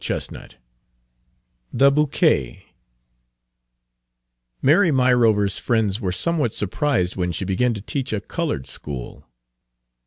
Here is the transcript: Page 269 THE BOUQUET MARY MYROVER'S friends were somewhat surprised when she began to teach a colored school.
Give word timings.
Page 0.01 0.07
269 0.07 0.59
THE 1.71 1.91
BOUQUET 1.91 2.63
MARY 4.63 4.89
MYROVER'S 4.89 5.59
friends 5.59 6.01
were 6.01 6.11
somewhat 6.11 6.55
surprised 6.55 7.15
when 7.15 7.31
she 7.31 7.45
began 7.45 7.75
to 7.75 7.81
teach 7.81 8.11
a 8.11 8.19
colored 8.19 8.65
school. 8.65 9.27